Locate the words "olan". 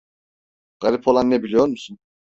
1.07-1.29